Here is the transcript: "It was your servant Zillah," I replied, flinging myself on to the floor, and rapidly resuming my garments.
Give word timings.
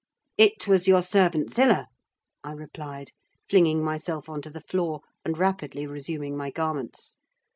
"It 0.39 0.67
was 0.67 0.87
your 0.87 1.03
servant 1.03 1.53
Zillah," 1.53 1.85
I 2.43 2.53
replied, 2.53 3.11
flinging 3.47 3.83
myself 3.83 4.29
on 4.29 4.41
to 4.41 4.49
the 4.49 4.61
floor, 4.61 5.01
and 5.23 5.37
rapidly 5.37 5.85
resuming 5.85 6.35
my 6.35 6.49
garments. 6.49 7.17